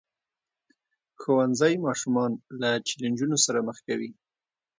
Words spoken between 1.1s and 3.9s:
ښوونځی ماشومان له چیلنجونو سره مخ